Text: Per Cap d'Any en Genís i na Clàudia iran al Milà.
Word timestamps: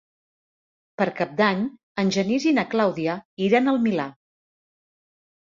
Per 1.01 1.05
Cap 1.19 1.35
d'Any 1.41 1.61
en 2.05 2.09
Genís 2.15 2.47
i 2.53 2.55
na 2.59 2.65
Clàudia 2.73 3.19
iran 3.49 3.75
al 3.75 3.79
Milà. 3.87 4.09